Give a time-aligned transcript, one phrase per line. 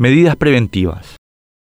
[0.00, 1.16] Medidas preventivas.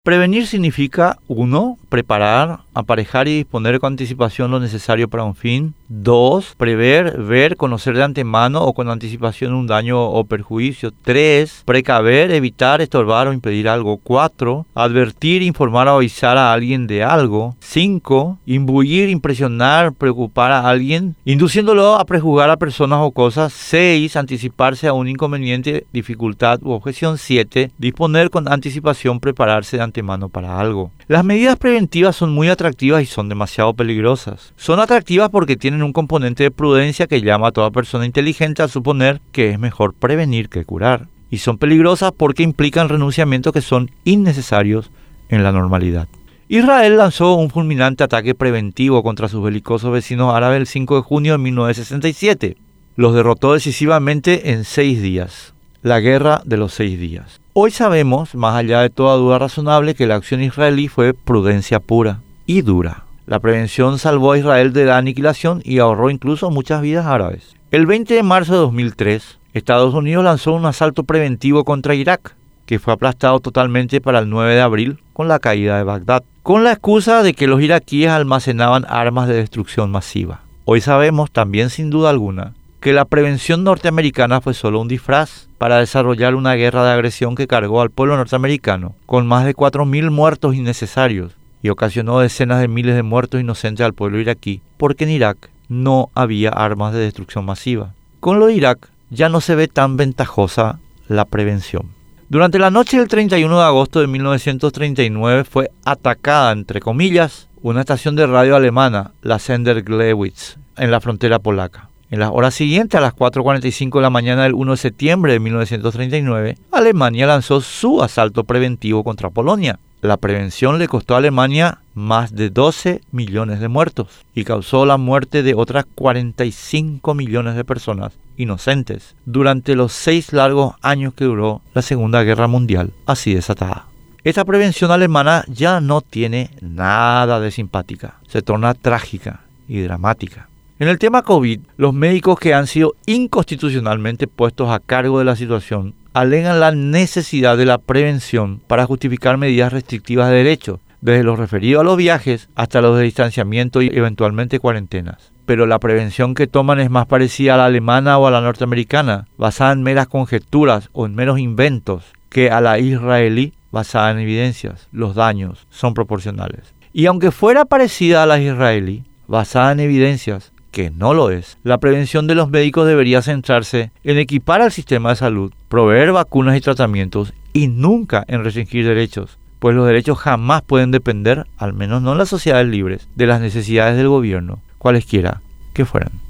[0.04, 5.74] Prevenir significa, uno, preparar, aparejar y disponer con anticipación lo necesario para un fin.
[5.88, 6.54] 2.
[6.56, 10.92] Prever, ver, conocer de antemano o con anticipación un daño o perjuicio.
[11.02, 11.64] 3.
[11.66, 13.98] Precaver, evitar, estorbar o impedir algo.
[13.98, 14.66] 4.
[14.74, 17.56] Advertir, informar o avisar a alguien de algo.
[17.58, 18.38] 5.
[18.46, 23.52] Imbuir, impresionar, preocupar a alguien, induciéndolo a prejuzgar a personas o cosas.
[23.52, 24.16] 6.
[24.16, 27.18] Anticiparse a un inconveniente, dificultad u objeción.
[27.18, 27.72] 7.
[27.76, 30.92] Disponer con anticipación, prepararse de antemano para algo.
[31.10, 34.54] Las medidas preventivas son muy atractivas y son demasiado peligrosas.
[34.54, 38.68] Son atractivas porque tienen un componente de prudencia que llama a toda persona inteligente a
[38.68, 41.08] suponer que es mejor prevenir que curar.
[41.28, 44.92] Y son peligrosas porque implican renunciamientos que son innecesarios
[45.30, 46.06] en la normalidad.
[46.46, 51.32] Israel lanzó un fulminante ataque preventivo contra sus belicosos vecinos árabes el 5 de junio
[51.32, 52.56] de 1967.
[52.94, 55.54] Los derrotó decisivamente en seis días.
[55.82, 57.40] La guerra de los seis días.
[57.54, 62.20] Hoy sabemos, más allá de toda duda razonable, que la acción israelí fue prudencia pura
[62.44, 63.04] y dura.
[63.26, 67.56] La prevención salvó a Israel de la aniquilación y ahorró incluso muchas vidas árabes.
[67.70, 72.78] El 20 de marzo de 2003, Estados Unidos lanzó un asalto preventivo contra Irak, que
[72.78, 76.72] fue aplastado totalmente para el 9 de abril con la caída de Bagdad, con la
[76.72, 80.42] excusa de que los iraquíes almacenaban armas de destrucción masiva.
[80.66, 85.78] Hoy sabemos también sin duda alguna que la prevención norteamericana fue solo un disfraz para
[85.78, 90.54] desarrollar una guerra de agresión que cargó al pueblo norteamericano con más de 4.000 muertos
[90.54, 95.50] innecesarios y ocasionó decenas de miles de muertos inocentes al pueblo iraquí, porque en Irak
[95.68, 97.92] no había armas de destrucción masiva.
[98.18, 101.90] Con lo de Irak ya no se ve tan ventajosa la prevención.
[102.30, 108.16] Durante la noche del 31 de agosto de 1939 fue atacada, entre comillas, una estación
[108.16, 111.89] de radio alemana, la Sender Glewitz, en la frontera polaca.
[112.10, 115.38] En las horas siguientes, a las 4.45 de la mañana del 1 de septiembre de
[115.38, 119.78] 1939, Alemania lanzó su asalto preventivo contra Polonia.
[120.02, 124.96] La prevención le costó a Alemania más de 12 millones de muertos y causó la
[124.96, 131.62] muerte de otras 45 millones de personas inocentes durante los seis largos años que duró
[131.74, 133.86] la Segunda Guerra Mundial, así desatada.
[134.24, 140.49] Esta prevención alemana ya no tiene nada de simpática, se torna trágica y dramática.
[140.80, 145.36] En el tema COVID, los médicos que han sido inconstitucionalmente puestos a cargo de la
[145.36, 151.36] situación alegan la necesidad de la prevención para justificar medidas restrictivas de derechos, desde lo
[151.36, 155.32] referido a los viajes hasta los de distanciamiento y eventualmente cuarentenas.
[155.44, 159.26] Pero la prevención que toman es más parecida a la alemana o a la norteamericana,
[159.36, 164.88] basada en meras conjeturas o en meros inventos, que a la israelí basada en evidencias.
[164.92, 166.72] Los daños son proporcionales.
[166.94, 171.78] Y aunque fuera parecida a la israelí, basada en evidencias, que no lo es, la
[171.78, 176.60] prevención de los médicos debería centrarse en equipar al sistema de salud, proveer vacunas y
[176.60, 182.12] tratamientos y nunca en restringir derechos, pues los derechos jamás pueden depender, al menos no
[182.12, 185.42] en las sociedades libres, de las necesidades del gobierno, cualesquiera
[185.74, 186.29] que fueran.